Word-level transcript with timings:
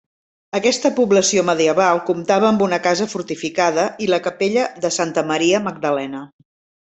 Aquesta 0.59 0.89
població 0.99 1.41
medieval 1.49 2.01
comptava 2.07 2.47
amb 2.53 2.63
una 2.69 2.79
casa 2.87 3.07
fortificada 3.13 3.85
i 4.07 4.09
la 4.13 4.21
capella 4.29 4.65
de 4.87 4.93
Santa 4.99 5.25
Maria 5.33 5.61
Magdalena. 5.69 6.25